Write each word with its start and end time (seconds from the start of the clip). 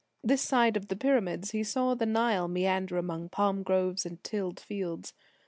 This 0.23 0.41
side 0.41 0.75
of 0.75 0.87
the 0.87 0.95
pyramids 0.95 1.51
he 1.51 1.63
saw 1.63 1.93
the 1.93 2.07
Nile 2.07 2.47
meander 2.47 2.97
among 2.97 3.29
palm 3.29 3.61
groves 3.61 4.03
and 4.03 4.17
tilled 4.23 4.59
fields. 4.59 5.13